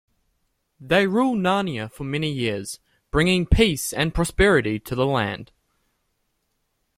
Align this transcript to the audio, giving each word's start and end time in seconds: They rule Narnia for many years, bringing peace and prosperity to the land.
They 0.79 1.05
rule 1.05 1.35
Narnia 1.35 1.91
for 1.91 2.05
many 2.05 2.31
years, 2.31 2.79
bringing 3.11 3.45
peace 3.45 3.93
and 3.93 4.15
prosperity 4.15 4.79
to 4.79 4.95
the 4.95 5.05
land. 5.05 5.51